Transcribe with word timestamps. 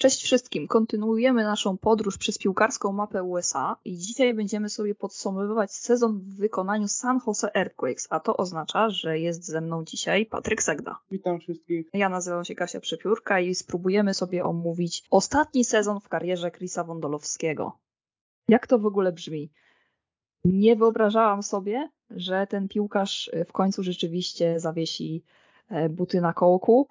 Cześć 0.00 0.22
wszystkim. 0.22 0.68
Kontynuujemy 0.68 1.44
naszą 1.44 1.78
podróż 1.78 2.18
przez 2.18 2.38
piłkarską 2.38 2.92
mapę 2.92 3.22
USA 3.22 3.76
i 3.84 3.96
dzisiaj 3.96 4.34
będziemy 4.34 4.68
sobie 4.68 4.94
podsumowywać 4.94 5.72
sezon 5.72 6.18
w 6.18 6.36
wykonaniu 6.36 6.88
San 6.88 7.20
Jose 7.26 7.56
Earthquakes, 7.56 8.06
a 8.10 8.20
to 8.20 8.36
oznacza, 8.36 8.90
że 8.90 9.18
jest 9.18 9.44
ze 9.44 9.60
mną 9.60 9.84
dzisiaj 9.84 10.26
Patryk 10.26 10.62
Segda. 10.62 10.98
Witam 11.10 11.40
wszystkich. 11.40 11.88
Ja 11.92 12.08
nazywam 12.08 12.44
się 12.44 12.54
Kasia 12.54 12.80
Przepiórka 12.80 13.40
i 13.40 13.54
spróbujemy 13.54 14.14
sobie 14.14 14.44
omówić 14.44 15.04
ostatni 15.10 15.64
sezon 15.64 16.00
w 16.00 16.08
karierze 16.08 16.50
Chrisa 16.50 16.84
Wondolowskiego. 16.84 17.78
Jak 18.48 18.66
to 18.66 18.78
w 18.78 18.86
ogóle 18.86 19.12
brzmi? 19.12 19.50
Nie 20.44 20.76
wyobrażałam 20.76 21.42
sobie, 21.42 21.90
że 22.10 22.46
ten 22.46 22.68
piłkarz 22.68 23.30
w 23.46 23.52
końcu 23.52 23.82
rzeczywiście 23.82 24.60
zawiesi 24.60 25.24
e, 25.68 25.88
buty 25.88 26.20
na 26.20 26.32
kołku, 26.32 26.88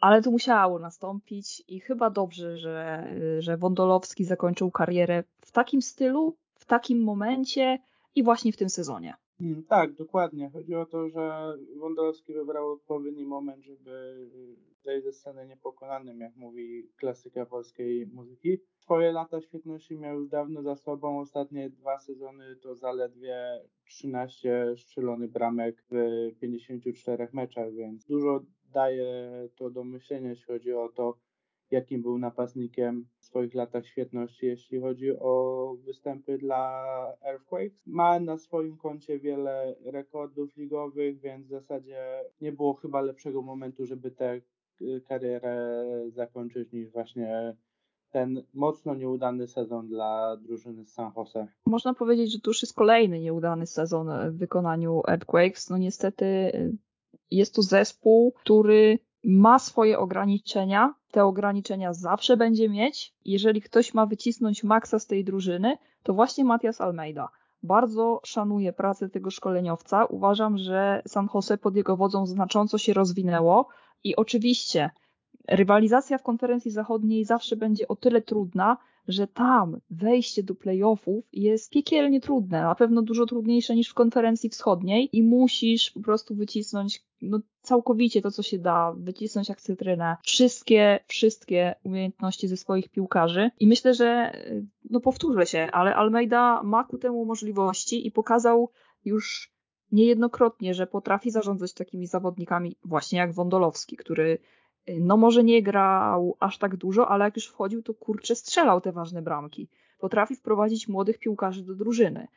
ale 0.00 0.22
to 0.22 0.30
musiało 0.30 0.78
nastąpić 0.78 1.62
i 1.68 1.80
chyba 1.80 2.10
dobrze, 2.10 2.58
że, 2.58 3.08
że 3.38 3.56
Wondolowski 3.56 4.24
zakończył 4.24 4.70
karierę 4.70 5.24
w 5.40 5.52
takim 5.52 5.82
stylu, 5.82 6.36
w 6.54 6.64
takim 6.64 7.02
momencie 7.02 7.78
i 8.14 8.22
właśnie 8.22 8.52
w 8.52 8.56
tym 8.56 8.68
sezonie. 8.68 9.14
Hmm, 9.38 9.64
tak, 9.64 9.92
dokładnie. 9.92 10.50
Chodzi 10.50 10.74
o 10.74 10.86
to, 10.86 11.08
że 11.08 11.54
Wondolowski 11.76 12.34
wybrał 12.34 12.72
odpowiedni 12.72 13.26
moment, 13.26 13.64
żeby 13.64 14.26
zejść 14.84 15.04
ze 15.04 15.12
sceny 15.12 15.46
niepokonanym, 15.46 16.20
jak 16.20 16.36
mówi 16.36 16.88
klasyka 16.96 17.46
polskiej 17.46 18.06
muzyki. 18.06 18.58
Swoje 18.78 19.12
lata 19.12 19.40
świetności 19.40 19.96
miał 19.96 20.20
już 20.20 20.28
dawno 20.28 20.62
za 20.62 20.76
sobą. 20.76 21.20
Ostatnie 21.20 21.70
dwa 21.70 21.98
sezony 21.98 22.56
to 22.56 22.74
zaledwie 22.74 23.60
13 23.84 24.74
strzelonych 24.76 25.30
bramek 25.30 25.84
w 25.90 25.94
54 26.40 27.28
meczach, 27.32 27.72
więc 27.72 28.04
dużo 28.04 28.40
daje 28.72 29.30
to 29.56 29.70
do 29.70 29.84
myślenia, 29.84 30.30
jeśli 30.30 30.44
chodzi 30.44 30.72
o 30.72 30.88
to, 30.88 31.14
jakim 31.70 32.02
był 32.02 32.18
napastnikiem 32.18 33.06
w 33.18 33.24
swoich 33.24 33.54
latach 33.54 33.86
świetności, 33.86 34.46
jeśli 34.46 34.80
chodzi 34.80 35.10
o 35.18 35.74
występy 35.84 36.38
dla 36.38 36.84
Earthquakes. 37.22 37.86
Ma 37.86 38.20
na 38.20 38.38
swoim 38.38 38.76
koncie 38.76 39.18
wiele 39.18 39.74
rekordów 39.84 40.56
ligowych, 40.56 41.20
więc 41.20 41.46
w 41.46 41.50
zasadzie 41.50 42.24
nie 42.40 42.52
było 42.52 42.74
chyba 42.74 43.00
lepszego 43.00 43.42
momentu, 43.42 43.86
żeby 43.86 44.10
tę 44.10 44.40
karierę 45.08 45.84
zakończyć 46.08 46.72
niż 46.72 46.90
właśnie 46.90 47.56
ten 48.10 48.42
mocno 48.54 48.94
nieudany 48.94 49.48
sezon 49.48 49.88
dla 49.88 50.36
drużyny 50.36 50.84
z 50.84 50.92
San 50.92 51.12
Jose. 51.16 51.46
Można 51.66 51.94
powiedzieć, 51.94 52.32
że 52.32 52.40
to 52.40 52.50
już 52.50 52.62
jest 52.62 52.74
kolejny 52.74 53.20
nieudany 53.20 53.66
sezon 53.66 54.08
w 54.30 54.38
wykonaniu 54.38 55.02
Earthquakes. 55.08 55.70
No 55.70 55.78
niestety 55.78 56.52
jest 57.30 57.54
to 57.54 57.62
zespół, 57.62 58.32
który 58.32 58.98
ma 59.24 59.58
swoje 59.58 59.98
ograniczenia. 59.98 60.94
Te 61.10 61.24
ograniczenia 61.24 61.92
zawsze 61.92 62.36
będzie 62.36 62.68
mieć. 62.68 63.14
Jeżeli 63.24 63.62
ktoś 63.62 63.94
ma 63.94 64.06
wycisnąć 64.06 64.64
maksa 64.64 64.98
z 64.98 65.06
tej 65.06 65.24
drużyny, 65.24 65.78
to 66.02 66.14
właśnie 66.14 66.44
Matias 66.44 66.80
Almeida. 66.80 67.28
Bardzo 67.62 68.20
szanuję 68.24 68.72
pracę 68.72 69.08
tego 69.08 69.30
szkoleniowca. 69.30 70.04
Uważam, 70.04 70.58
że 70.58 71.02
San 71.06 71.28
Jose 71.34 71.58
pod 71.58 71.76
jego 71.76 71.96
wodzą 71.96 72.26
znacząco 72.26 72.78
się 72.78 72.92
rozwinęło 72.92 73.68
i 74.04 74.16
oczywiście 74.16 74.90
rywalizacja 75.48 76.18
w 76.18 76.22
konferencji 76.22 76.70
zachodniej 76.70 77.24
zawsze 77.24 77.56
będzie 77.56 77.88
o 77.88 77.96
tyle 77.96 78.22
trudna, 78.22 78.76
że 79.08 79.26
tam 79.26 79.80
wejście 79.90 80.42
do 80.42 80.54
playoffów 80.54 81.24
jest 81.32 81.70
piekielnie 81.70 82.20
trudne, 82.20 82.62
na 82.62 82.74
pewno 82.74 83.02
dużo 83.02 83.26
trudniejsze 83.26 83.76
niż 83.76 83.88
w 83.88 83.94
konferencji 83.94 84.50
wschodniej 84.50 85.16
i 85.16 85.22
musisz 85.22 85.90
po 85.90 86.00
prostu 86.00 86.34
wycisnąć 86.34 87.02
no, 87.22 87.40
całkowicie 87.62 88.22
to, 88.22 88.30
co 88.30 88.42
się 88.42 88.58
da, 88.58 88.94
wycisnąć 88.96 89.48
jak 89.48 89.60
cytrynę, 89.60 90.16
wszystkie, 90.22 91.00
wszystkie 91.06 91.74
umiejętności 91.82 92.48
ze 92.48 92.56
swoich 92.56 92.88
piłkarzy 92.88 93.50
i 93.60 93.66
myślę, 93.66 93.94
że 93.94 94.32
no 94.90 95.00
powtórzę 95.00 95.46
się, 95.46 95.68
ale 95.72 95.94
Almeida 95.94 96.62
ma 96.62 96.84
ku 96.84 96.98
temu 96.98 97.24
możliwości 97.24 98.06
i 98.06 98.10
pokazał 98.10 98.70
już 99.04 99.52
niejednokrotnie, 99.92 100.74
że 100.74 100.86
potrafi 100.86 101.30
zarządzać 101.30 101.72
takimi 101.72 102.06
zawodnikami 102.06 102.76
właśnie 102.84 103.18
jak 103.18 103.32
Wondolowski, 103.32 103.96
który 103.96 104.38
no 105.00 105.16
może 105.16 105.44
nie 105.44 105.62
grał 105.62 106.36
aż 106.40 106.58
tak 106.58 106.76
dużo, 106.76 107.08
ale 107.08 107.24
jak 107.24 107.36
już 107.36 107.46
wchodził, 107.46 107.82
to 107.82 107.94
kurczę 107.94 108.34
strzelał 108.34 108.80
te 108.80 108.92
ważne 108.92 109.22
bramki. 109.22 109.68
Potrafi 109.98 110.36
wprowadzić 110.36 110.88
młodych 110.88 111.18
piłkarzy 111.18 111.62
do 111.62 111.74
drużyny. 111.74 112.28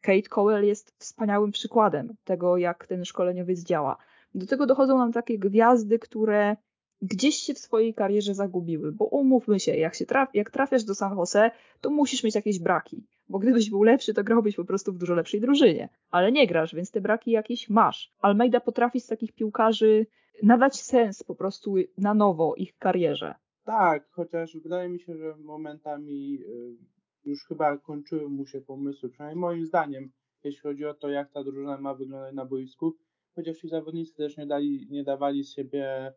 Kate 0.00 0.28
Cowell 0.28 0.64
jest 0.64 0.94
wspaniałym 0.98 1.50
przykładem 1.50 2.14
tego, 2.24 2.56
jak 2.56 2.86
ten 2.86 3.04
szkoleniowiec 3.04 3.60
działa. 3.60 3.96
Do 4.34 4.46
tego 4.46 4.66
dochodzą 4.66 4.98
nam 4.98 5.12
takie 5.12 5.38
gwiazdy, 5.38 5.98
które 5.98 6.56
gdzieś 7.02 7.34
się 7.34 7.54
w 7.54 7.58
swojej 7.58 7.94
karierze 7.94 8.34
zagubiły, 8.34 8.92
bo 8.92 9.04
umówmy 9.04 9.60
się, 9.60 9.76
jak, 9.76 9.94
się 9.94 10.06
traf, 10.06 10.34
jak 10.34 10.50
trafiasz 10.50 10.84
do 10.84 10.94
San 10.94 11.16
Jose, 11.16 11.50
to 11.80 11.90
musisz 11.90 12.24
mieć 12.24 12.34
jakieś 12.34 12.58
braki, 12.58 13.06
bo 13.28 13.38
gdybyś 13.38 13.70
był 13.70 13.82
lepszy, 13.82 14.14
to 14.14 14.24
grałbyś 14.24 14.56
po 14.56 14.64
prostu 14.64 14.92
w 14.92 14.98
dużo 14.98 15.14
lepszej 15.14 15.40
drużynie, 15.40 15.88
ale 16.10 16.32
nie 16.32 16.46
grasz, 16.46 16.74
więc 16.74 16.90
te 16.90 17.00
braki 17.00 17.30
jakieś 17.30 17.70
masz. 17.70 18.12
Almeida 18.20 18.60
potrafi 18.60 19.00
z 19.00 19.06
takich 19.06 19.32
piłkarzy 19.32 20.06
nadać 20.42 20.82
sens 20.82 21.22
po 21.22 21.34
prostu 21.34 21.74
na 21.98 22.14
nowo 22.14 22.54
ich 22.56 22.78
karierze. 22.78 23.34
Tak, 23.64 24.08
chociaż 24.10 24.56
wydaje 24.62 24.88
mi 24.88 25.00
się, 25.00 25.16
że 25.16 25.36
momentami 25.36 26.38
y, 26.40 26.76
już 27.24 27.44
chyba 27.44 27.78
kończyły 27.78 28.28
mu 28.28 28.46
się 28.46 28.60
pomysły, 28.60 29.10
przynajmniej 29.10 29.40
moim 29.40 29.66
zdaniem, 29.66 30.10
jeśli 30.44 30.60
chodzi 30.60 30.84
o 30.84 30.94
to, 30.94 31.08
jak 31.08 31.32
ta 31.32 31.44
drużyna 31.44 31.80
ma 31.80 31.94
wyglądać 31.94 32.34
na 32.34 32.44
boisku, 32.44 32.96
chociaż 33.34 33.58
ci 33.58 33.68
zawodnicy 33.68 34.16
też 34.16 34.36
nie, 34.36 34.46
dali, 34.46 34.86
nie 34.90 35.04
dawali 35.04 35.44
z 35.44 35.54
siebie 35.54 36.12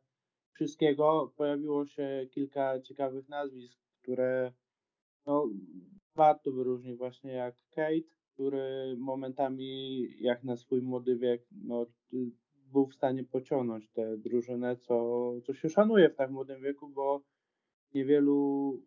wszystkiego. 0.54 1.34
Pojawiło 1.36 1.86
się 1.86 2.28
kilka 2.32 2.82
ciekawych 2.82 3.30
nazwisk, 3.30 3.80
które 4.02 4.54
no, 5.26 5.50
warto 6.16 6.52
wyróżnić, 6.52 6.98
właśnie 6.98 7.32
jak 7.32 7.56
Kate, 7.70 8.16
który 8.34 8.96
momentami, 8.98 10.08
jak 10.20 10.44
na 10.44 10.58
swój 10.58 10.82
młody 10.82 11.16
wiek, 11.16 11.46
no, 11.52 11.86
był 12.74 12.86
w 12.86 12.94
stanie 12.94 13.24
pociągnąć 13.24 13.90
tę 13.90 14.18
drużynę, 14.18 14.78
co, 14.78 15.32
co 15.46 15.54
się 15.54 15.70
szanuje 15.70 16.10
w 16.10 16.16
tak 16.16 16.32
młodym 16.32 16.62
wieku, 16.62 16.90
bo 16.90 17.24
niewielu 17.94 18.80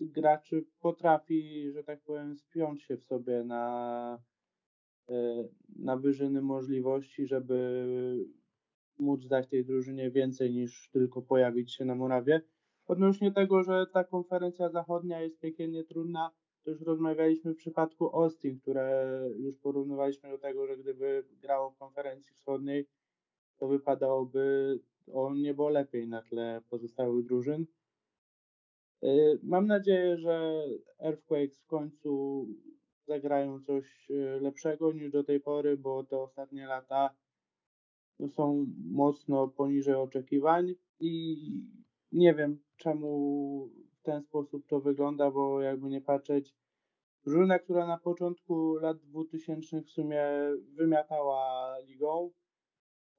graczy 0.00 0.64
potrafi, 0.80 1.70
że 1.72 1.84
tak 1.84 2.02
powiem, 2.02 2.36
spiąć 2.36 2.82
się 2.82 2.96
w 2.96 3.04
sobie 3.04 3.44
na, 3.44 4.22
na 5.76 5.96
wyżyny 5.96 6.42
możliwości, 6.42 7.26
żeby 7.26 7.84
móc 8.98 9.26
dać 9.26 9.48
tej 9.48 9.64
drużynie 9.64 10.10
więcej 10.10 10.50
niż 10.50 10.90
tylko 10.92 11.22
pojawić 11.22 11.74
się 11.74 11.84
na 11.84 11.94
murawie. 11.94 12.40
Odnośnie 12.86 13.32
tego, 13.32 13.62
że 13.62 13.86
ta 13.92 14.04
konferencja 14.04 14.68
zachodnia 14.68 15.20
jest 15.20 15.40
piekielnie 15.40 15.84
trudna, 15.84 16.30
to 16.64 16.70
już 16.70 16.80
rozmawialiśmy 16.80 17.54
w 17.54 17.56
przypadku 17.56 18.16
Austin, 18.16 18.58
które 18.60 19.20
już 19.38 19.58
porównywaliśmy 19.58 20.30
do 20.30 20.38
tego, 20.38 20.66
że 20.66 20.76
gdyby 20.76 21.24
grało 21.42 21.70
w 21.70 21.78
konferencji 21.78 22.34
wschodniej, 22.34 22.86
to 23.58 23.68
wypadałoby 23.68 24.78
o 25.12 25.34
niebo 25.34 25.68
lepiej 25.68 26.08
na 26.08 26.22
tle 26.22 26.62
pozostałych 26.70 27.24
drużyn. 27.26 27.66
Y, 29.04 29.38
mam 29.42 29.66
nadzieję, 29.66 30.16
że 30.16 30.64
Earthquakes 30.98 31.60
w 31.60 31.66
końcu 31.66 32.46
zagrają 33.10 33.60
coś 33.60 34.10
y, 34.10 34.38
lepszego 34.40 34.92
niż 34.92 35.10
do 35.10 35.24
tej 35.24 35.40
pory, 35.40 35.76
bo 35.76 36.04
te 36.04 36.18
ostatnie 36.18 36.66
lata 36.66 37.10
są 38.28 38.66
mocno 38.90 39.48
poniżej 39.48 39.94
oczekiwań 39.94 40.74
i 41.00 41.36
nie 42.12 42.34
wiem 42.34 42.58
czemu 42.76 43.10
w 43.98 44.02
ten 44.02 44.22
sposób 44.22 44.66
to 44.66 44.80
wygląda, 44.80 45.30
bo 45.30 45.62
jakby 45.62 45.88
nie 45.88 46.00
patrzeć, 46.00 46.54
drużyna, 47.24 47.58
która 47.58 47.86
na 47.86 47.98
początku 47.98 48.74
lat 48.74 48.98
2000 48.98 49.82
w 49.82 49.90
sumie 49.90 50.22
wymiatała 50.74 51.74
ligą, 51.86 52.30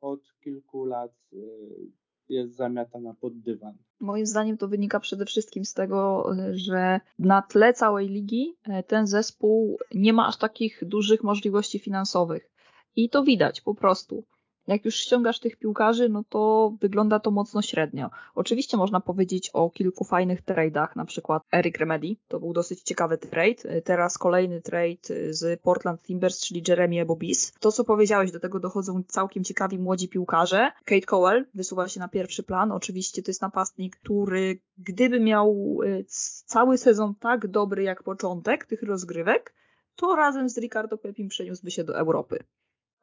od 0.02 0.22
kilku 0.44 0.86
lat 0.86 1.12
y, 1.34 2.01
jest 2.32 2.56
zamiatana 2.56 3.14
pod 3.14 3.40
dywan. 3.40 3.74
Moim 4.00 4.26
zdaniem 4.26 4.58
to 4.58 4.68
wynika 4.68 5.00
przede 5.00 5.26
wszystkim 5.26 5.66
z 5.66 5.74
tego, 5.74 6.30
że 6.52 7.00
na 7.20 7.42
tle 7.42 7.74
całej 7.74 8.08
ligi 8.08 8.56
e, 8.64 8.84
ten 8.84 9.08
zespół 9.08 9.78
nie 9.94 10.14
ma 10.14 10.28
aż 10.28 10.38
takich 10.38 10.84
dużych 10.86 11.24
możliwości 11.24 11.80
finansowych. 11.80 12.52
I 12.96 13.10
to 13.10 13.24
widać 13.24 13.62
po 13.62 13.76
prostu 13.76 14.24
jak 14.68 14.86
już 14.86 14.96
ściągasz 14.96 15.40
tych 15.40 15.58
piłkarzy, 15.58 16.10
no 16.10 16.24
to 16.30 16.74
wygląda 16.82 17.20
to 17.20 17.32
mocno 17.32 17.62
średnio. 17.62 18.10
Oczywiście 18.36 18.78
można 18.78 19.00
powiedzieć 19.00 19.50
o 19.54 19.70
kilku 19.70 20.04
fajnych 20.04 20.44
trade'ach, 20.44 20.88
na 20.96 21.06
przykład 21.06 21.44
Eric 21.54 21.78
Remedy, 21.78 22.16
to 22.28 22.40
był 22.40 22.54
dosyć 22.54 22.82
ciekawy 22.82 23.18
trade. 23.18 23.82
Teraz 23.82 24.18
kolejny 24.18 24.62
trade 24.62 25.30
z 25.30 25.62
Portland 25.62 26.04
Timbers, 26.04 26.40
czyli 26.40 26.64
Jeremy 26.68 27.06
Bobis. 27.06 27.54
To, 27.60 27.72
co 27.72 27.84
powiedziałeś, 27.84 28.32
do 28.32 28.40
tego 28.40 28.60
dochodzą 28.60 29.04
całkiem 29.08 29.44
ciekawi 29.44 29.80
młodzi 29.80 30.10
piłkarze. 30.10 30.72
Kate 30.86 31.02
Cowell 31.02 31.46
wysuwa 31.54 31.88
się 31.88 32.00
na 32.00 32.08
pierwszy 32.08 32.44
plan. 32.44 32.72
Oczywiście 32.72 33.24
to 33.24 33.30
jest 33.32 33.42
napastnik, 33.42 33.96
który 33.96 34.60
gdyby 34.78 35.20
miał 35.20 35.80
e, 35.84 36.04
cały 36.46 36.78
sezon 36.78 37.16
tak 37.16 37.48
dobry 37.48 37.84
jak 37.84 38.04
początek 38.04 38.66
tych 38.66 38.84
rozgrywek, 38.84 39.54
to 39.96 40.16
razem 40.16 40.50
z 40.50 40.58
Ricardo 40.58 40.98
Pepim 40.98 41.28
przeniósłby 41.28 41.72
się 41.72 41.84
do 41.84 41.98
Europy 41.98 42.44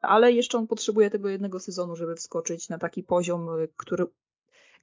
ale 0.01 0.31
jeszcze 0.31 0.57
on 0.57 0.67
potrzebuje 0.67 1.09
tego 1.09 1.29
jednego 1.29 1.59
sezonu, 1.59 1.95
żeby 1.95 2.15
wskoczyć 2.15 2.69
na 2.69 2.77
taki 2.77 3.03
poziom, 3.03 3.49
y, 3.49 3.67
który, 3.77 4.05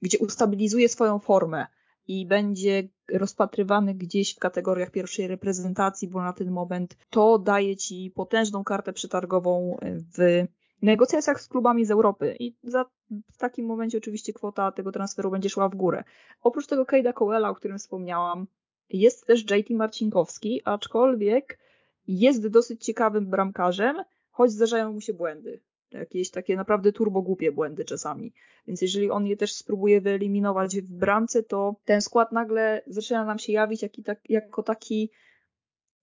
gdzie 0.01 0.17
ustabilizuje 0.17 0.89
swoją 0.89 1.19
formę 1.19 1.67
i 2.07 2.25
będzie 2.25 2.89
rozpatrywany 3.13 3.93
gdzieś 3.95 4.35
w 4.35 4.39
kategoriach 4.39 4.91
pierwszej 4.91 5.27
reprezentacji, 5.27 6.07
bo 6.07 6.21
na 6.21 6.33
ten 6.33 6.51
moment 6.51 6.97
to 7.09 7.39
daje 7.39 7.75
ci 7.75 8.11
potężną 8.15 8.63
kartę 8.63 8.93
przetargową 8.93 9.77
w 10.17 10.47
negocjacjach 10.81 11.41
z 11.41 11.47
klubami 11.47 11.85
z 11.85 11.91
Europy 11.91 12.35
i 12.39 12.55
za, 12.63 12.85
w 13.33 13.37
takim 13.37 13.65
momencie 13.65 13.97
oczywiście 13.97 14.33
kwota 14.33 14.71
tego 14.71 14.91
transferu 14.91 15.31
będzie 15.31 15.49
szła 15.49 15.69
w 15.69 15.75
górę. 15.75 16.03
Oprócz 16.41 16.67
tego 16.67 16.85
Kejda 16.85 17.13
Coela, 17.13 17.49
o 17.49 17.55
którym 17.55 17.77
wspomniałam, 17.77 18.47
jest 18.89 19.25
też 19.25 19.41
JT 19.51 19.69
Marcinkowski, 19.69 20.61
aczkolwiek 20.65 21.59
jest 22.07 22.47
dosyć 22.47 22.85
ciekawym 22.85 23.29
bramkarzem, 23.29 23.95
choć 24.37 24.51
zdarzają 24.51 24.93
mu 24.93 25.01
się 25.01 25.13
błędy. 25.13 25.59
Jakieś 25.91 26.31
takie 26.31 26.55
naprawdę 26.55 26.91
turbo 26.91 27.21
głupie 27.21 27.51
błędy 27.51 27.85
czasami. 27.85 28.33
Więc 28.67 28.81
jeżeli 28.81 29.11
on 29.11 29.27
je 29.27 29.37
też 29.37 29.53
spróbuje 29.53 30.01
wyeliminować 30.01 30.77
w 30.77 30.93
bramce, 30.93 31.43
to 31.43 31.75
ten 31.85 32.01
skład 32.01 32.31
nagle 32.31 32.81
zaczyna 32.87 33.25
nam 33.25 33.39
się 33.39 33.53
jawić 33.53 33.81
jak, 33.81 33.91
tak, 34.05 34.29
jako 34.29 34.63
taki 34.63 35.11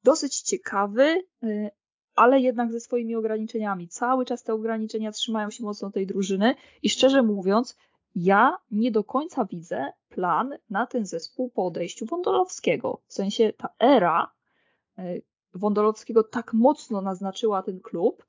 dosyć 0.04 0.40
ciekawy, 0.40 1.22
y, 1.44 1.70
ale 2.14 2.40
jednak 2.40 2.72
ze 2.72 2.80
swoimi 2.80 3.16
ograniczeniami. 3.16 3.88
Cały 3.88 4.24
czas 4.24 4.42
te 4.42 4.54
ograniczenia 4.54 5.12
trzymają 5.12 5.50
się 5.50 5.64
mocno 5.64 5.90
tej 5.90 6.06
drużyny 6.06 6.54
i 6.82 6.90
szczerze 6.90 7.22
mówiąc, 7.22 7.76
ja 8.14 8.58
nie 8.70 8.90
do 8.90 9.04
końca 9.04 9.44
widzę 9.44 9.92
plan 10.08 10.58
na 10.70 10.86
ten 10.86 11.06
zespół 11.06 11.50
po 11.50 11.66
odejściu 11.66 12.06
Wondolowskiego. 12.06 13.00
W 13.06 13.12
sensie 13.12 13.52
ta 13.52 13.68
era 13.78 14.30
y, 14.98 15.22
Wondolowskiego 15.54 16.22
tak 16.22 16.52
mocno 16.54 17.00
naznaczyła 17.00 17.62
ten 17.62 17.80
klub, 17.80 18.26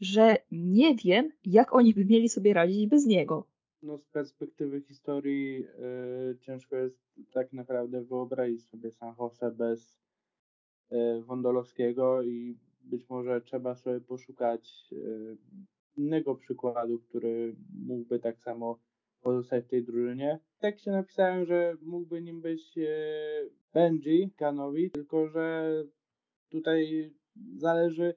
że 0.00 0.36
nie 0.52 0.94
wiem, 0.94 1.32
jak 1.44 1.74
oni 1.74 1.94
by 1.94 2.04
mieli 2.04 2.28
sobie 2.28 2.54
radzić 2.54 2.86
bez 2.86 3.06
niego. 3.06 3.46
No 3.82 3.98
z 3.98 4.04
perspektywy 4.04 4.80
historii 4.80 5.60
yy, 5.60 6.38
ciężko 6.40 6.76
jest 6.76 6.98
tak 7.32 7.52
naprawdę 7.52 8.04
wyobrazić 8.04 8.68
sobie 8.68 8.90
San 8.90 9.14
Jose 9.18 9.50
bez 9.50 9.98
yy, 10.90 11.22
Wondolowskiego 11.22 12.22
i 12.22 12.58
być 12.80 13.08
może 13.08 13.40
trzeba 13.40 13.74
sobie 13.74 14.00
poszukać 14.00 14.90
yy, 14.90 15.36
innego 15.96 16.34
przykładu, 16.34 16.98
który 16.98 17.56
mógłby 17.86 18.18
tak 18.18 18.40
samo 18.40 18.78
pozostać 19.20 19.64
w 19.64 19.68
tej 19.68 19.84
drużynie. 19.84 20.38
Tak 20.58 20.78
się 20.78 20.90
napisałem, 20.90 21.46
że 21.46 21.76
mógłby 21.82 22.22
nim 22.22 22.40
być 22.40 22.78
Benji 23.74 24.30
Kanowi, 24.36 24.90
tylko 24.90 25.28
że 25.28 25.72
tutaj 26.48 27.10
zależy 27.56 28.14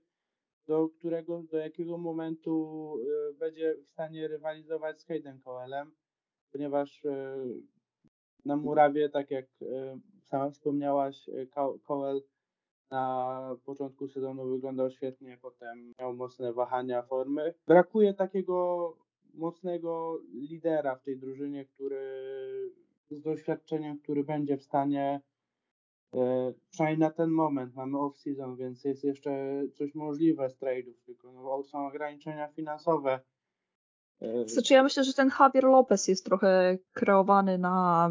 do 0.67 0.89
którego, 0.89 1.43
do 1.43 1.57
jakiego 1.57 1.97
momentu 1.97 2.95
e, 3.29 3.33
będzie 3.33 3.75
w 3.85 3.89
stanie 3.89 4.27
rywalizować 4.27 5.01
z 5.01 5.05
Hayden 5.05 5.39
Coelem, 5.39 5.91
ponieważ 6.51 7.05
e, 7.05 7.37
na 8.45 8.55
murawie, 8.55 9.09
tak 9.09 9.31
jak 9.31 9.45
e, 9.61 9.99
sama 10.23 10.49
wspomniałaś, 10.49 11.29
Coel 11.83 12.21
na 12.91 13.55
początku 13.65 14.07
sezonu 14.07 14.49
wyglądał 14.49 14.91
świetnie, 14.91 15.37
potem 15.41 15.93
miał 15.99 16.15
mocne 16.15 16.53
wahania 16.53 17.01
formy. 17.01 17.53
Brakuje 17.67 18.13
takiego 18.13 18.93
mocnego 19.33 20.19
lidera 20.33 20.95
w 20.95 21.03
tej 21.03 21.17
drużynie, 21.17 21.65
który 21.65 21.99
z 23.11 23.21
doświadczeniem, 23.21 23.99
który 23.99 24.23
będzie 24.23 24.57
w 24.57 24.63
stanie 24.63 25.21
przynajmniej 26.69 26.99
na 26.99 27.09
ten 27.09 27.29
moment 27.29 27.75
mamy 27.75 27.97
off-season, 27.97 28.57
więc 28.57 28.83
jest 28.83 29.03
jeszcze 29.03 29.61
coś 29.73 29.95
możliwe 29.95 30.49
z 30.49 30.59
trade'ów, 30.59 30.93
tylko 31.05 31.31
no, 31.31 31.63
są 31.63 31.87
ograniczenia 31.87 32.47
finansowe. 32.47 33.19
E, 34.21 34.47
znaczy 34.47 34.73
ja 34.73 34.83
myślę, 34.83 35.03
że 35.03 35.13
ten 35.13 35.31
Javier 35.39 35.63
Lopez 35.63 36.07
jest 36.07 36.25
trochę 36.25 36.77
kreowany 36.93 37.57
na, 37.57 38.09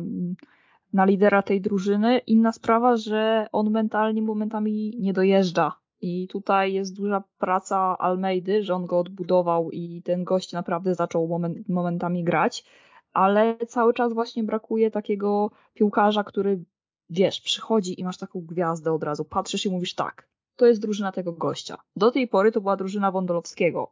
na 0.92 1.04
lidera 1.04 1.42
tej 1.42 1.60
drużyny. 1.60 2.18
Inna 2.18 2.52
sprawa, 2.52 2.96
że 2.96 3.46
on 3.52 3.70
mentalnie 3.70 4.22
momentami 4.22 4.96
nie 4.98 5.12
dojeżdża. 5.12 5.72
I 6.00 6.28
tutaj 6.28 6.72
jest 6.72 6.96
duża 6.96 7.24
praca 7.38 7.98
Almeidy, 7.98 8.62
że 8.62 8.74
on 8.74 8.86
go 8.86 8.98
odbudował 8.98 9.70
i 9.70 10.02
ten 10.02 10.24
gość 10.24 10.52
naprawdę 10.52 10.94
zaczął 10.94 11.28
moment, 11.28 11.68
momentami 11.68 12.24
grać, 12.24 12.64
ale 13.12 13.56
cały 13.56 13.94
czas 13.94 14.12
właśnie 14.12 14.44
brakuje 14.44 14.90
takiego 14.90 15.50
piłkarza, 15.74 16.24
który 16.24 16.64
wiesz, 17.10 17.40
przychodzi 17.40 18.00
i 18.00 18.04
masz 18.04 18.18
taką 18.18 18.40
gwiazdę 18.40 18.92
od 18.92 19.02
razu, 19.02 19.24
patrzysz 19.24 19.66
i 19.66 19.70
mówisz 19.70 19.94
tak, 19.94 20.28
to 20.56 20.66
jest 20.66 20.80
drużyna 20.80 21.12
tego 21.12 21.32
gościa. 21.32 21.78
Do 21.96 22.10
tej 22.10 22.28
pory 22.28 22.52
to 22.52 22.60
była 22.60 22.76
drużyna 22.76 23.10
Wondolowskiego, 23.10 23.90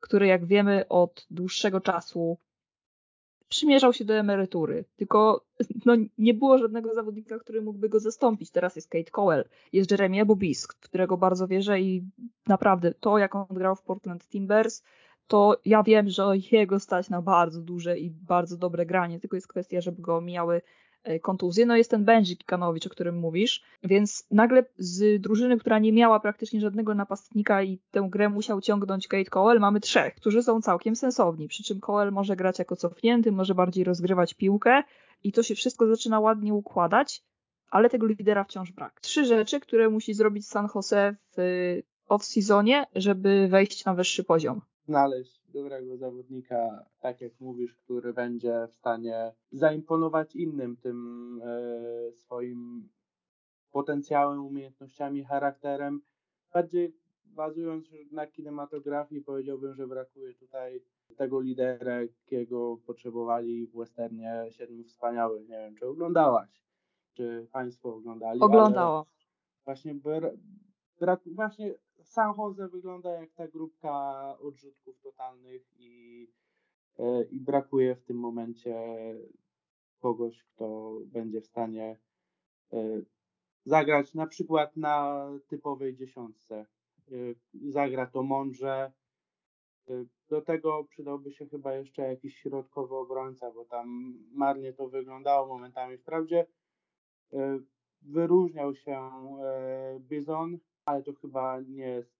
który 0.00 0.26
jak 0.26 0.46
wiemy 0.46 0.88
od 0.88 1.26
dłuższego 1.30 1.80
czasu 1.80 2.38
przymierzał 3.48 3.92
się 3.92 4.04
do 4.04 4.14
emerytury, 4.14 4.84
tylko 4.96 5.46
no, 5.86 5.94
nie 6.18 6.34
było 6.34 6.58
żadnego 6.58 6.94
zawodnika, 6.94 7.38
który 7.38 7.62
mógłby 7.62 7.88
go 7.88 8.00
zastąpić. 8.00 8.50
Teraz 8.50 8.76
jest 8.76 8.88
Kate 8.88 9.10
Cowell, 9.10 9.44
jest 9.72 9.90
Jeremy 9.90 10.26
Bobisk, 10.26 10.74
w 10.74 10.80
którego 10.80 11.16
bardzo 11.16 11.48
wierzę 11.48 11.80
i 11.80 12.02
naprawdę 12.46 12.94
to, 12.94 13.18
jak 13.18 13.34
on 13.34 13.46
grał 13.50 13.76
w 13.76 13.82
Portland 13.82 14.28
Timbers, 14.28 14.82
to 15.26 15.60
ja 15.64 15.82
wiem, 15.82 16.08
że 16.08 16.32
jego 16.52 16.80
stać 16.80 17.10
na 17.10 17.22
bardzo 17.22 17.60
duże 17.60 17.98
i 17.98 18.10
bardzo 18.10 18.56
dobre 18.56 18.86
granie, 18.86 19.20
tylko 19.20 19.36
jest 19.36 19.48
kwestia, 19.48 19.80
żeby 19.80 20.02
go 20.02 20.20
mijały 20.20 20.60
E, 20.60 20.62
kontuzję. 21.22 21.66
No 21.66 21.76
jest 21.76 21.90
ten 21.90 22.04
Benji 22.04 22.36
Kikanowicz, 22.36 22.86
o 22.86 22.90
którym 22.90 23.18
mówisz, 23.18 23.62
więc 23.82 24.26
nagle 24.30 24.64
z 24.78 25.22
drużyny, 25.22 25.58
która 25.58 25.78
nie 25.78 25.92
miała 25.92 26.20
praktycznie 26.20 26.60
żadnego 26.60 26.94
napastnika 26.94 27.62
i 27.62 27.78
tę 27.90 28.08
grę 28.10 28.28
musiał 28.28 28.60
ciągnąć 28.60 29.08
Kate 29.08 29.24
Cowell, 29.24 29.60
mamy 29.60 29.80
trzech, 29.80 30.14
którzy 30.14 30.42
są 30.42 30.62
całkiem 30.62 30.96
sensowni, 30.96 31.48
przy 31.48 31.62
czym 31.62 31.80
Cowell 31.80 32.12
może 32.12 32.36
grać 32.36 32.58
jako 32.58 32.76
cofnięty, 32.76 33.32
może 33.32 33.54
bardziej 33.54 33.84
rozgrywać 33.84 34.34
piłkę 34.34 34.82
i 35.24 35.32
to 35.32 35.42
się 35.42 35.54
wszystko 35.54 35.86
zaczyna 35.86 36.20
ładnie 36.20 36.54
układać, 36.54 37.22
ale 37.70 37.90
tego 37.90 38.06
lidera 38.06 38.44
wciąż 38.44 38.72
brak. 38.72 39.00
Trzy 39.00 39.24
rzeczy, 39.24 39.60
które 39.60 39.90
musi 39.90 40.14
zrobić 40.14 40.48
San 40.48 40.68
Jose 40.74 41.16
w 41.36 41.38
off-seasonie, 42.08 42.84
żeby 42.94 43.48
wejść 43.48 43.84
na 43.84 43.94
wyższy 43.94 44.24
poziom. 44.24 44.60
Znaleźć 44.86 45.37
dobrego 45.52 45.96
zawodnika, 45.96 46.84
tak 47.00 47.20
jak 47.20 47.40
mówisz, 47.40 47.74
który 47.74 48.12
będzie 48.12 48.68
w 48.70 48.74
stanie 48.74 49.32
zaimponować 49.52 50.36
innym 50.36 50.76
tym 50.76 51.40
e, 51.44 52.12
swoim 52.12 52.88
potencjałem, 53.72 54.46
umiejętnościami, 54.46 55.24
charakterem. 55.24 56.00
Bardziej 56.52 56.94
bazując 57.24 57.90
na 58.12 58.26
kinematografii, 58.26 59.20
powiedziałbym, 59.20 59.74
że 59.74 59.86
brakuje 59.86 60.34
tutaj 60.34 60.80
tego 61.16 61.40
lidera, 61.40 62.02
jakiego 62.02 62.76
potrzebowali 62.86 63.66
w 63.66 63.76
westernie 63.76 64.46
Siedmiu 64.50 64.84
Wspaniałych. 64.84 65.48
Nie 65.48 65.56
wiem, 65.56 65.74
czy 65.74 65.86
oglądałaś, 65.86 66.62
czy 67.12 67.46
Państwo 67.52 67.94
oglądali. 67.94 68.40
Oglądało. 68.40 69.06
Właśnie, 69.64 69.94
brak, 71.00 71.20
właśnie 71.26 71.74
San 72.08 72.34
Jose 72.38 72.68
wygląda 72.68 73.10
jak 73.10 73.32
ta 73.32 73.48
grupka 73.48 74.38
odrzutków 74.38 75.00
totalnych 75.00 75.62
i, 75.78 76.26
e, 76.98 77.22
i 77.22 77.40
brakuje 77.40 77.94
w 77.94 78.04
tym 78.04 78.16
momencie 78.16 78.76
kogoś, 79.98 80.42
kto 80.42 80.98
będzie 81.06 81.40
w 81.40 81.46
stanie 81.46 81.98
e, 82.72 82.78
zagrać 83.64 84.14
na 84.14 84.26
przykład 84.26 84.76
na 84.76 85.26
typowej 85.48 85.96
dziesiątce. 85.96 86.66
E, 87.08 87.14
zagra 87.70 88.06
to 88.06 88.22
mądrze. 88.22 88.92
Do 90.28 90.42
tego 90.42 90.84
przydałby 90.84 91.32
się 91.32 91.46
chyba 91.46 91.74
jeszcze 91.74 92.02
jakiś 92.02 92.36
środkowy 92.36 92.94
obrońca, 92.94 93.50
bo 93.50 93.64
tam 93.64 94.14
marnie 94.32 94.72
to 94.72 94.88
wyglądało 94.88 95.46
momentami. 95.46 95.98
Wprawdzie 95.98 96.46
wyróżniał 98.02 98.74
się 98.74 99.10
Bizon, 100.00 100.58
ale 100.88 101.02
to 101.02 101.12
chyba 101.12 101.60
nie 101.60 101.86
jest 101.86 102.14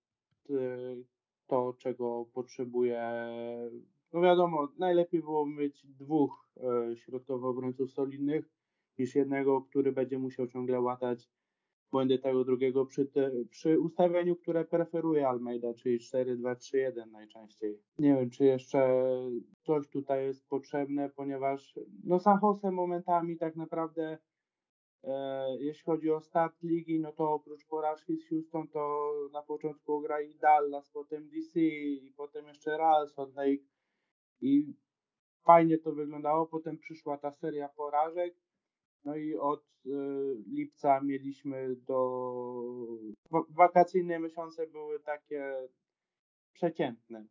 y, 0.50 1.04
to, 1.46 1.74
czego 1.78 2.26
potrzebuje. 2.34 3.02
No 4.12 4.20
wiadomo, 4.20 4.68
najlepiej 4.78 5.20
było 5.20 5.46
mieć 5.46 5.86
dwóch 5.86 6.48
y, 6.92 6.96
środkowych 6.96 7.44
obrońców 7.44 7.92
solidnych 7.92 8.50
niż 8.98 9.14
jednego, 9.14 9.62
który 9.62 9.92
będzie 9.92 10.18
musiał 10.18 10.46
ciągle 10.46 10.80
łatać 10.80 11.28
błędy 11.90 12.18
tego 12.18 12.44
drugiego 12.44 12.86
przy, 12.86 13.06
te, 13.06 13.30
przy 13.50 13.80
ustawieniu, 13.80 14.36
które 14.36 14.64
preferuje 14.64 15.28
Almeida, 15.28 15.74
czyli 15.74 15.98
4-2-3-1 15.98 17.10
najczęściej. 17.10 17.78
Nie 17.98 18.14
wiem, 18.14 18.30
czy 18.30 18.44
jeszcze 18.44 19.06
coś 19.62 19.88
tutaj 19.88 20.24
jest 20.24 20.48
potrzebne, 20.48 21.10
ponieważ 21.10 21.78
no 22.04 22.20
San 22.20 22.38
Jose 22.42 22.70
momentami 22.70 23.36
tak 23.36 23.56
naprawdę 23.56 24.18
jeśli 25.58 25.84
chodzi 25.84 26.10
o 26.10 26.20
start 26.20 26.62
ligi, 26.62 27.00
no 27.00 27.12
to 27.12 27.32
oprócz 27.32 27.66
porażki 27.66 28.16
z 28.16 28.28
Houston, 28.28 28.68
to 28.68 29.12
na 29.32 29.42
początku 29.42 30.00
grali 30.00 30.34
Dallas, 30.34 30.90
potem 30.90 31.28
DC 31.28 31.60
i 31.60 32.12
potem 32.16 32.46
jeszcze 32.46 32.78
Real 32.78 33.08
Salt 33.08 33.34
Lake 33.34 33.64
i 34.40 34.74
fajnie 35.44 35.78
to 35.78 35.92
wyglądało. 35.92 36.46
Potem 36.46 36.78
przyszła 36.78 37.18
ta 37.18 37.32
seria 37.32 37.68
porażek. 37.68 38.34
No 39.04 39.16
i 39.16 39.34
od 39.34 39.64
y, 39.86 39.90
lipca 40.52 41.00
mieliśmy 41.00 41.76
do. 41.76 41.98
Wakacyjne 43.50 44.18
miesiące 44.18 44.66
były 44.66 45.00
takie 45.00 45.54
przeciętne. 46.52 47.26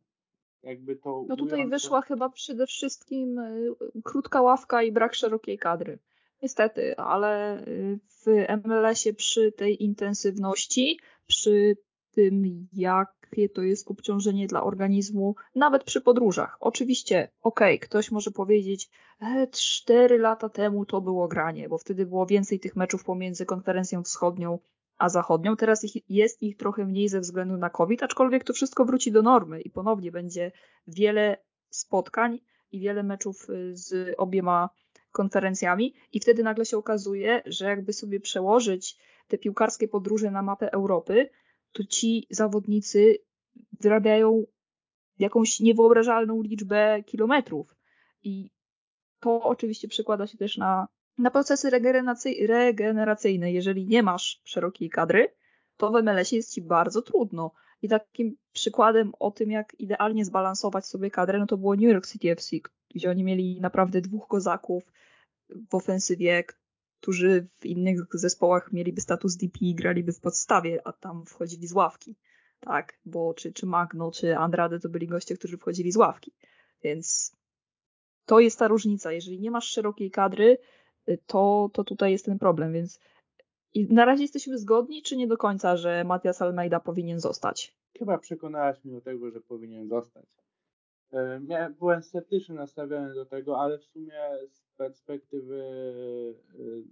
Jakby 0.64 0.96
to. 0.96 1.26
No 1.28 1.36
tutaj 1.36 1.68
wyszła 1.68 2.02
chyba 2.02 2.30
przede 2.30 2.68
wszystkim 2.68 3.40
y, 3.40 3.76
krótka 4.04 4.42
ławka 4.42 4.84
i 4.84 4.92
brak 4.92 5.14
szerokiej 5.16 5.58
kadry 5.58 6.00
Niestety, 6.42 6.98
ale 6.98 7.62
y, 7.68 8.00
w 8.26 8.26
MLS-ie 8.66 9.14
przy 9.14 9.52
tej 9.52 9.84
intensywności, 9.84 11.00
przy 11.28 11.78
tym, 12.12 12.68
jakie 12.74 13.50
to 13.50 13.62
jest 13.62 13.92
obciążenie 13.92 14.48
dla 14.48 14.64
organizmu, 14.64 15.36
nawet 15.56 15.84
przy 15.84 16.02
podróżach. 16.02 16.58
Oczywiście, 16.60 17.32
okej, 17.42 17.78
okay, 17.78 17.88
ktoś 17.88 18.12
może 18.12 18.32
powiedzieć, 18.32 18.90
e, 19.22 19.48
4 19.52 20.18
lata 20.18 20.50
temu 20.50 20.86
to 20.86 21.02
było 21.02 21.28
granie, 21.28 21.70
bo 21.70 21.78
wtedy 21.78 22.06
było 22.06 22.26
więcej 22.26 22.60
tych 22.60 22.76
meczów 22.76 23.04
pomiędzy 23.04 23.46
konferencją 23.46 24.04
wschodnią 24.04 24.60
a 24.98 25.10
zachodnią. 25.10 25.56
Teraz 25.56 25.84
ich, 25.84 26.10
jest 26.10 26.42
ich 26.44 26.58
trochę 26.58 26.86
mniej 26.86 27.10
ze 27.10 27.20
względu 27.20 27.58
na 27.58 27.70
COVID, 27.70 28.04
aczkolwiek 28.04 28.44
to 28.44 28.54
wszystko 28.54 28.86
wróci 28.86 29.12
do 29.12 29.22
normy 29.22 29.62
i 29.62 29.70
ponownie 29.70 30.12
będzie 30.12 30.52
wiele 30.88 31.38
spotkań 31.70 32.40
i 32.72 32.80
wiele 32.80 33.04
meczów 33.04 33.50
y, 33.50 33.72
z 33.76 34.16
obiema 34.18 34.70
konferencjami 35.12 35.94
i 36.14 36.20
wtedy 36.20 36.44
nagle 36.44 36.66
się 36.66 36.78
okazuje, 36.78 37.42
że 37.46 37.66
jakby 37.66 37.94
sobie 37.94 38.20
przełożyć 38.20 38.98
te 39.28 39.38
piłkarskie 39.38 39.88
podróże 39.88 40.32
na 40.32 40.42
mapę 40.42 40.72
Europy, 40.72 41.30
to 41.72 41.84
ci 41.84 42.28
zawodnicy 42.30 43.18
wyrabiają 43.80 44.44
jakąś 45.20 45.60
niewyobrażalną 45.60 46.42
liczbę 46.42 47.04
kilometrów. 47.04 47.76
I 48.24 48.50
to 49.20 49.44
oczywiście 49.44 49.88
przekłada 49.88 50.28
się 50.28 50.38
też 50.38 50.58
na, 50.58 50.88
na 51.18 51.32
procesy 51.32 51.70
regeneracyjne. 52.48 53.52
Jeżeli 53.52 53.86
nie 53.86 54.04
masz 54.04 54.42
szerokiej 54.44 54.90
kadry, 54.90 55.34
to 55.78 55.92
w 55.92 56.04
MLS 56.04 56.32
jest 56.32 56.54
ci 56.54 56.62
bardzo 56.62 57.02
trudno. 57.02 57.52
I 57.82 57.90
takim 57.90 58.38
przykładem 58.54 59.12
o 59.20 59.32
tym, 59.32 59.52
jak 59.52 59.80
idealnie 59.80 60.26
zbalansować 60.26 60.86
sobie 60.86 61.12
kadrę, 61.12 61.40
no 61.40 61.46
to 61.46 61.58
było 61.58 61.76
New 61.76 61.92
York 61.94 62.08
City 62.08 62.32
FC, 62.32 62.58
gdzie 62.98 63.10
oni 63.10 63.24
mieli 63.24 63.62
naprawdę 63.62 64.02
dwóch 64.02 64.28
kozaków 64.28 64.84
w 65.70 65.76
ofensywie, 65.76 66.44
którzy 67.00 67.48
w 67.60 67.66
innych 67.66 68.00
zespołach 68.14 68.74
mieliby 68.74 69.02
status 69.02 69.36
DP 69.36 69.60
i 69.62 69.76
graliby 69.76 70.14
w 70.14 70.20
podstawie, 70.20 70.88
a 70.88 70.94
tam 70.94 71.26
wchodzili 71.26 71.68
z 71.68 71.74
ławki. 71.74 72.16
Tak, 72.60 73.00
bo 73.06 73.34
czy, 73.34 73.54
czy 73.54 73.66
Magno, 73.66 74.12
czy 74.12 74.38
Andrade 74.38 74.80
to 74.80 74.90
byli 74.90 75.08
goście, 75.08 75.36
którzy 75.36 75.58
wchodzili 75.58 75.92
z 75.92 75.98
ławki. 75.98 76.34
Więc 76.84 77.36
to 78.26 78.40
jest 78.40 78.60
ta 78.60 78.68
różnica. 78.68 79.12
Jeżeli 79.12 79.40
nie 79.40 79.52
masz 79.52 79.66
szerokiej 79.66 80.12
kadry, 80.12 80.58
to, 81.26 81.70
to 81.74 81.84
tutaj 81.84 82.12
jest 82.12 82.26
ten 82.26 82.40
problem, 82.40 82.74
więc 82.74 83.00
na 83.76 84.06
razie 84.06 84.24
jesteśmy 84.24 84.58
zgodni, 84.58 85.04
czy 85.04 85.18
nie 85.18 85.28
do 85.28 85.38
końca, 85.38 85.78
że 85.78 86.04
Matias 86.04 86.42
Almeida 86.42 86.80
powinien 86.80 87.20
zostać? 87.20 87.76
Chyba 88.00 88.18
przekonałaś 88.18 88.84
mnie 88.84 88.94
do 88.94 89.02
tego, 89.02 89.32
że 89.32 89.42
powinien 89.42 89.88
zostać. 89.88 90.26
Ja 91.48 91.70
byłem 91.70 92.04
sceptycznie 92.04 92.56
nastawiony 92.56 93.14
do 93.14 93.26
tego, 93.26 93.60
ale 93.60 93.78
w 93.80 93.86
sumie 93.86 94.22
z 94.50 94.72
perspektywy 94.78 95.64
y, 96.60 96.84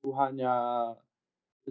słuchania 0.00 0.84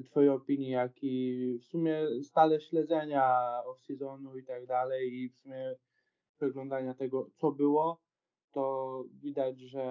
Twojej 0.05 0.29
opinii, 0.29 0.69
jak 0.69 1.03
i 1.03 1.57
w 1.61 1.65
sumie 1.65 2.07
stale 2.23 2.61
śledzenia 2.61 3.23
off-seasonu 3.65 4.37
i 4.37 4.43
tak 4.43 4.65
dalej 4.65 5.13
i 5.13 5.29
w 5.29 5.35
sumie 5.35 5.75
przeglądania 6.35 6.93
tego, 6.93 7.29
co 7.35 7.51
było, 7.51 8.01
to 8.51 9.03
widać, 9.21 9.59
że 9.59 9.85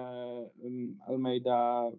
Almeida 1.07 1.91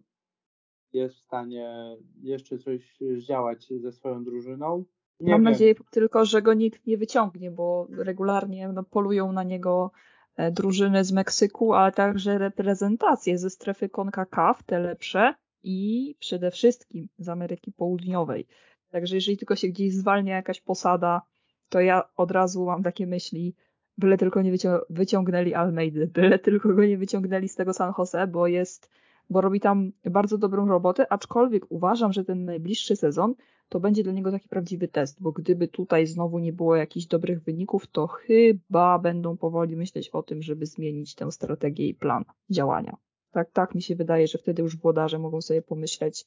jest 0.93 1.17
w 1.17 1.25
stanie 1.25 1.97
jeszcze 2.23 2.59
coś 2.59 2.99
zdziałać 3.17 3.69
ze 3.81 3.93
swoją 3.93 4.25
drużyną. 4.25 4.85
Nie 5.21 5.33
Mam 5.33 5.45
wiem. 5.45 5.53
nadzieję 5.53 5.75
tylko, 5.91 6.25
że 6.25 6.43
go 6.43 6.55
nikt 6.55 6.87
nie 6.87 6.97
wyciągnie, 6.97 7.51
bo 7.51 7.87
regularnie 7.91 8.69
no, 8.69 8.83
polują 8.83 9.33
na 9.33 9.43
niego 9.43 9.91
e, 10.37 10.51
drużyny 10.51 11.05
z 11.05 11.13
Meksyku, 11.13 11.75
ale 11.75 11.93
także 11.93 12.39
reprezentacje 12.39 13.39
ze 13.39 13.51
strefy 13.51 13.89
CONCACAF, 13.89 14.63
te 14.63 14.79
lepsze 14.79 15.35
i 15.63 16.15
przede 16.19 16.51
wszystkim 16.51 17.09
z 17.19 17.29
Ameryki 17.29 17.73
Południowej. 17.73 18.47
Także 18.91 19.15
jeżeli 19.15 19.37
tylko 19.37 19.57
się 19.57 19.69
gdzieś 19.69 19.95
zwalnia 19.95 20.37
jakaś 20.37 20.61
posada, 20.61 21.23
to 21.69 21.81
ja 21.81 22.03
od 22.17 22.31
razu 22.31 22.65
mam 22.65 22.83
takie 22.83 23.07
myśli, 23.07 23.55
byle 23.99 24.19
tylko 24.19 24.43
nie 24.43 24.53
wyciągnęli 24.91 25.55
Almeidy, 25.55 26.07
byle 26.07 26.39
tylko 26.39 26.69
go 26.75 26.85
nie 26.85 26.99
wyciągnęli 26.99 27.49
z 27.49 27.55
tego 27.55 27.73
San 27.73 27.93
Jose, 27.99 28.27
bo 28.27 28.47
jest, 28.47 28.91
bo 29.31 29.41
robi 29.41 29.61
tam 29.61 29.93
bardzo 30.05 30.39
dobrą 30.39 30.69
robotę, 30.69 31.13
aczkolwiek 31.13 31.65
uważam, 31.69 32.13
że 32.13 32.25
ten 32.25 32.45
najbliższy 32.45 32.97
sezon 32.97 33.35
to 33.73 33.81
będzie 33.81 34.03
dla 34.03 34.13
niego 34.13 34.31
taki 34.31 34.49
prawdziwy 34.49 34.89
test, 34.89 35.23
bo 35.23 35.33
gdyby 35.33 35.69
tutaj 35.69 36.07
znowu 36.07 36.39
nie 36.39 36.53
było 36.53 36.77
jakichś 36.77 37.07
dobrych 37.07 37.43
wyników, 37.43 37.87
to 37.87 38.07
chyba 38.07 38.99
będą 38.99 39.37
powoli 39.37 39.77
myśleć 39.77 40.09
o 40.09 40.23
tym, 40.23 40.43
żeby 40.43 40.67
zmienić 40.67 41.15
tę 41.15 41.33
strategię 41.33 41.89
i 41.89 41.95
plan 41.95 42.25
działania. 42.51 42.97
Tak, 43.31 43.51
tak 43.51 43.75
mi 43.75 43.83
się 43.83 43.97
wydaje, 43.97 44.27
że 44.27 44.39
wtedy 44.39 44.63
już 44.63 44.77
włodarze 44.77 45.19
mogą 45.19 45.41
sobie 45.41 45.63
pomyśleć, 45.63 46.27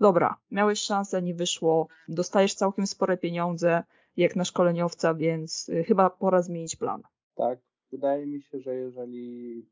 dobra, 0.00 0.36
miałeś 0.50 0.80
szansę, 0.80 1.22
nie 1.22 1.34
wyszło, 1.34 1.88
dostajesz 2.08 2.54
całkiem 2.54 2.86
spore 2.86 3.16
pieniądze, 3.16 3.82
jak 4.16 4.36
na 4.36 4.44
szkoleniowca, 4.44 5.14
więc 5.14 5.68
y, 5.68 5.84
chyba 5.84 6.10
pora 6.10 6.42
zmienić 6.42 6.76
plan. 6.76 7.02
Tak, 7.34 7.58
wydaje 7.92 8.26
mi 8.26 8.42
się, 8.42 8.60
że 8.60 8.74
jeżeli 8.74 9.66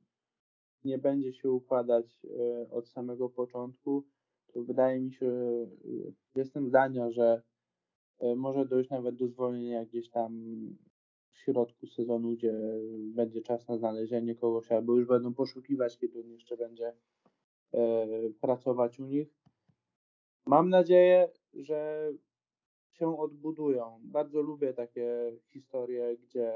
nie 0.85 0.99
będzie 0.99 1.32
się 1.32 1.50
układać 1.50 2.06
y, 2.25 2.70
od 2.70 2.88
samego 2.88 3.28
początku, 3.28 4.04
to 4.52 4.62
wydaje 4.62 5.00
mi 5.00 5.12
się, 5.12 5.26
y, 5.85 6.12
jestem 6.35 6.69
zdania, 6.69 7.11
że 7.11 7.42
może 8.37 8.66
dojść 8.66 8.90
nawet 8.90 9.16
do 9.16 9.28
zwolnienia 9.28 9.85
gdzieś 9.85 10.11
tam 10.11 10.40
w 11.33 11.38
środku 11.38 11.87
sezonu, 11.87 12.33
gdzie 12.33 12.54
będzie 13.14 13.42
czas 13.42 13.69
na 13.69 13.78
znalezienie 13.78 14.35
kogoś, 14.35 14.73
albo 14.73 14.97
już 14.97 15.07
będą 15.07 15.35
poszukiwać, 15.35 15.99
kiedy 15.99 16.21
on 16.21 16.30
jeszcze 16.30 16.57
będzie 16.57 16.92
pracować 18.40 19.00
u 19.00 19.07
nich. 19.07 19.28
Mam 20.47 20.69
nadzieję, 20.69 21.28
że 21.54 22.11
się 22.92 23.19
odbudują. 23.19 24.00
Bardzo 24.02 24.42
lubię 24.42 24.75
takie 24.75 25.33
historie, 25.49 26.16
gdzie 26.16 26.52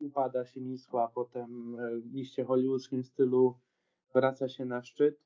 upada 0.00 0.44
się 0.44 0.60
nisko, 0.60 1.02
a 1.02 1.08
potem 1.08 1.76
e, 1.80 2.00
w 2.00 2.14
liście 2.14 2.44
hollywoodzkim 2.44 3.04
stylu 3.04 3.58
wraca 4.14 4.48
się 4.48 4.64
na 4.64 4.82
szczyt. 4.82 5.20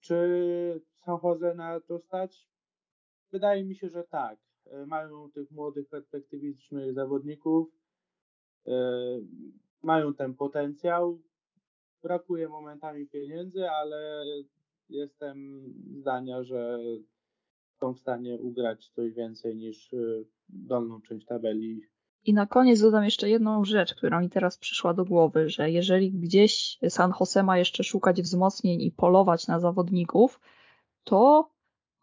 Czy 0.00 0.82
San 1.04 1.18
Jose 1.22 1.54
na 1.54 1.80
to 1.80 1.98
stać? 1.98 2.48
Wydaje 3.32 3.64
mi 3.64 3.74
się, 3.74 3.88
że 3.88 4.04
tak. 4.04 4.38
E, 4.66 4.86
mają 4.86 5.30
tych 5.30 5.50
młodych, 5.50 5.88
perspektywicznych 5.88 6.94
zawodników, 6.94 7.68
e, 8.66 8.72
mają 9.82 10.14
ten 10.14 10.34
potencjał. 10.34 11.22
Brakuje 12.02 12.48
momentami 12.48 13.06
pieniędzy, 13.06 13.70
ale 13.70 14.24
jestem 14.88 15.64
zdania, 16.00 16.42
że 16.42 16.78
są 17.80 17.94
w 17.94 17.98
stanie 17.98 18.38
ugrać 18.38 18.88
coś 18.88 19.12
więcej 19.12 19.56
niż 19.56 19.92
y, 19.92 20.26
dolną 20.48 21.00
część 21.00 21.26
tabeli. 21.26 21.82
I 22.24 22.34
na 22.34 22.46
koniec 22.46 22.80
dodam 22.80 23.04
jeszcze 23.04 23.30
jedną 23.30 23.64
rzecz, 23.64 23.94
która 23.94 24.20
mi 24.20 24.30
teraz 24.30 24.58
przyszła 24.58 24.94
do 24.94 25.04
głowy, 25.04 25.48
że 25.48 25.70
jeżeli 25.70 26.12
gdzieś 26.12 26.78
San 26.88 27.12
Jose 27.20 27.42
ma 27.42 27.58
jeszcze 27.58 27.84
szukać 27.84 28.22
wzmocnień 28.22 28.80
i 28.80 28.90
polować 28.90 29.46
na 29.46 29.60
zawodników, 29.60 30.40
to 31.04 31.50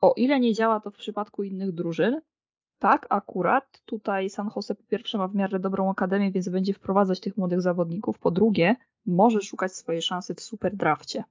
o 0.02 0.14
ile 0.18 0.40
nie 0.40 0.54
działa 0.54 0.80
to 0.80 0.92
w 0.92 0.96
przypadku 0.96 1.44
innych 1.44 1.72
drużyn, 1.72 2.22
tak 2.80 3.08
akurat 3.10 3.82
tutaj 3.86 4.30
San 4.30 4.50
Jose 4.56 4.76
po 4.76 4.84
pierwsze 4.84 5.18
ma 5.18 5.28
w 5.28 5.36
miarę 5.36 5.60
dobrą 5.60 5.90
akademię, 5.90 6.32
więc 6.32 6.50
będzie 6.50 6.74
wprowadzać 6.74 7.20
tych 7.20 7.38
młodych 7.38 7.62
zawodników, 7.62 8.20
po 8.20 8.32
drugie 8.32 8.76
może 9.06 9.42
szukać 9.42 9.74
swojej 9.74 10.02
szansy 10.02 10.36
w 10.36 10.42
super 10.42 10.76
drafcie. 10.76 11.24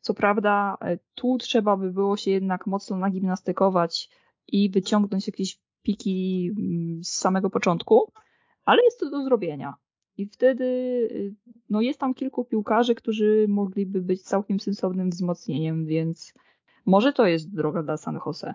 Co 0.00 0.14
prawda, 0.14 0.76
e, 0.80 0.98
tu 1.14 1.38
trzeba 1.38 1.76
by 1.76 1.92
było 1.92 2.16
się 2.16 2.30
jednak 2.30 2.66
mocno 2.66 2.96
nagimnastykować 2.96 4.10
i 4.48 4.70
wyciągnąć 4.70 5.26
jakieś 5.26 5.58
piki 5.84 6.50
mm, 6.58 7.04
z 7.04 7.08
samego 7.08 7.50
początku, 7.50 8.12
ale 8.64 8.84
jest 8.84 9.00
to 9.00 9.10
do 9.10 9.24
zrobienia. 9.24 9.74
I 10.16 10.26
wtedy 10.26 10.64
y, 10.64 11.34
no 11.70 11.80
jest 11.80 12.00
tam 12.00 12.14
kilku 12.14 12.44
piłkarzy, 12.44 12.94
którzy 12.94 13.46
mogliby 13.48 14.02
być 14.02 14.22
całkiem 14.22 14.60
sensownym 14.60 15.10
wzmocnieniem, 15.10 15.86
więc 15.86 16.34
może 16.86 17.12
to 17.12 17.26
jest 17.26 17.54
droga 17.54 17.82
dla 17.82 17.96
San 17.96 18.18
Jose. 18.26 18.54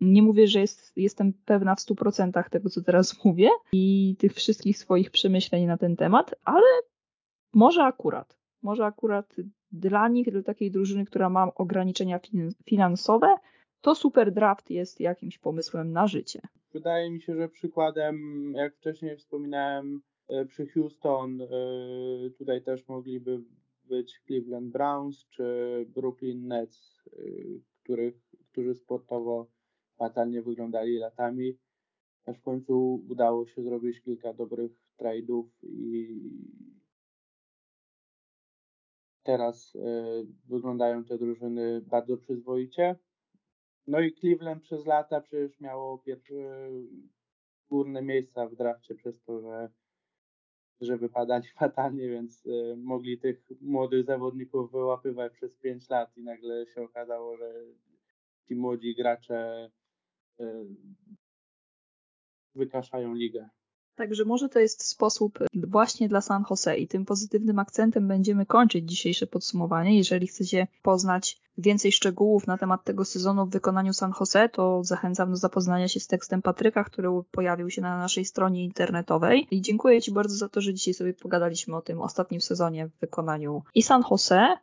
Nie 0.00 0.22
mówię, 0.22 0.46
że 0.46 0.60
jest, 0.60 0.92
jestem 0.96 1.32
pewna 1.44 1.74
w 1.74 1.78
100% 1.78 2.48
tego, 2.48 2.70
co 2.70 2.82
teraz 2.82 3.16
mówię 3.24 3.50
i 3.72 4.16
tych 4.18 4.32
wszystkich 4.32 4.78
swoich 4.78 5.10
przemyśleń 5.10 5.66
na 5.66 5.78
ten 5.78 5.96
temat, 5.96 6.34
ale 6.44 6.66
może 7.52 7.84
akurat. 7.84 8.38
Może 8.62 8.84
akurat 8.84 9.36
dla 9.72 10.08
nich, 10.08 10.30
dla 10.30 10.42
takiej 10.42 10.70
drużyny, 10.70 11.04
która 11.04 11.28
ma 11.28 11.54
ograniczenia 11.54 12.20
finansowe, 12.64 13.36
to 13.80 13.94
super 13.94 14.32
draft 14.32 14.70
jest 14.70 15.00
jakimś 15.00 15.38
pomysłem 15.38 15.92
na 15.92 16.06
życie. 16.06 16.40
Wydaje 16.74 17.10
mi 17.10 17.22
się, 17.22 17.34
że 17.34 17.48
przykładem, 17.48 18.16
jak 18.56 18.76
wcześniej 18.76 19.16
wspominałem, 19.16 20.00
e, 20.28 20.44
przy 20.44 20.66
Houston, 20.66 21.40
e, 21.40 21.46
tutaj 22.38 22.62
też 22.62 22.88
mogliby 22.88 23.40
być 23.84 24.20
Cleveland 24.26 24.72
Browns 24.72 25.28
czy 25.28 25.44
Brooklyn 25.88 26.46
Nets, 26.46 27.02
e, 27.06 27.20
których, 27.82 28.14
którzy 28.50 28.74
sportowo 28.74 29.46
fatalnie 29.98 30.42
wyglądali 30.42 30.98
latami. 30.98 31.58
Aż 32.26 32.38
w 32.38 32.42
końcu 32.42 33.04
udało 33.08 33.46
się 33.46 33.62
zrobić 33.62 34.00
kilka 34.00 34.32
dobrych 34.32 34.72
trade'ów 35.00 35.44
i 35.62 36.20
teraz 39.22 39.76
wyglądają 40.48 41.04
te 41.04 41.18
drużyny 41.18 41.80
bardzo 41.80 42.16
przyzwoicie. 42.16 42.96
No 43.86 44.00
i 44.00 44.12
Cleveland 44.12 44.62
przez 44.62 44.86
lata 44.86 45.20
przecież 45.20 45.60
miało 45.60 45.98
pierwsze 45.98 46.34
górne 47.70 48.02
miejsca 48.02 48.48
w 48.48 48.56
drafcie 48.56 48.94
przez 48.94 49.22
to, 49.22 49.40
że, 49.40 49.68
że 50.80 50.96
wypadali 50.96 51.48
fatalnie, 51.58 52.08
więc 52.08 52.46
y, 52.46 52.76
mogli 52.76 53.18
tych 53.18 53.44
młodych 53.60 54.04
zawodników 54.04 54.72
wyłapywać 54.72 55.32
przez 55.32 55.56
5 55.56 55.88
lat 55.88 56.16
i 56.16 56.22
nagle 56.22 56.66
się 56.66 56.82
okazało, 56.82 57.36
że 57.36 57.52
ci 58.48 58.56
młodzi 58.56 58.94
gracze 58.94 59.70
y, 60.40 60.44
wykaszają 62.54 63.14
ligę. 63.14 63.48
Także 63.96 64.24
może 64.24 64.48
to 64.48 64.58
jest 64.58 64.86
sposób 64.86 65.38
właśnie 65.54 66.08
dla 66.08 66.20
San 66.20 66.44
Jose 66.50 66.78
i 66.78 66.88
tym 66.88 67.04
pozytywnym 67.04 67.58
akcentem 67.58 68.08
będziemy 68.08 68.46
kończyć 68.46 68.90
dzisiejsze 68.90 69.26
podsumowanie. 69.26 69.98
Jeżeli 69.98 70.26
chcecie 70.26 70.66
poznać 70.82 71.40
więcej 71.58 71.92
szczegółów 71.92 72.46
na 72.46 72.58
temat 72.58 72.84
tego 72.84 73.04
sezonu 73.04 73.46
w 73.46 73.50
wykonaniu 73.50 73.92
San 73.92 74.12
Jose, 74.20 74.48
to 74.48 74.84
zachęcam 74.84 75.30
do 75.30 75.36
zapoznania 75.36 75.88
się 75.88 76.00
z 76.00 76.06
tekstem 76.06 76.42
Patryka, 76.42 76.84
który 76.84 77.08
pojawił 77.30 77.70
się 77.70 77.82
na 77.82 77.98
naszej 77.98 78.24
stronie 78.24 78.64
internetowej. 78.64 79.46
I 79.50 79.60
dziękuję 79.60 80.02
Ci 80.02 80.12
bardzo 80.12 80.36
za 80.36 80.48
to, 80.48 80.60
że 80.60 80.74
dzisiaj 80.74 80.94
sobie 80.94 81.14
pogadaliśmy 81.14 81.76
o 81.76 81.82
tym 81.82 82.00
ostatnim 82.00 82.40
sezonie 82.40 82.88
w 82.88 83.00
wykonaniu 83.00 83.62
i 83.74 83.82
San 83.82 84.02
Jose, 84.10 84.56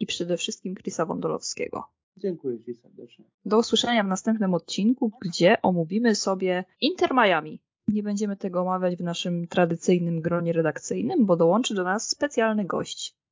i 0.00 0.06
przede 0.06 0.36
wszystkim 0.36 0.74
Chrisa 0.74 1.06
Wondolowskiego. 1.06 1.84
Dziękuję 2.16 2.62
Ci 2.64 2.74
serdecznie. 2.74 3.24
Do 3.44 3.58
usłyszenia 3.58 4.04
w 4.04 4.06
następnym 4.06 4.54
odcinku, 4.54 5.12
gdzie 5.20 5.62
omówimy 5.62 6.14
sobie 6.14 6.64
Inter 6.80 7.14
Miami. 7.14 7.62
Nie 7.88 8.02
będziemy 8.02 8.36
tego 8.36 8.60
omawiać 8.60 8.96
w 8.96 9.02
naszym 9.02 9.48
tradycyjnym 9.48 10.20
gronie 10.20 10.52
redakcyjnym, 10.52 11.26
bo 11.26 11.36
dołączy 11.36 11.74
do 11.74 11.84
nas 11.84 12.08
specjalny 12.08 12.64
gość. 12.64 13.16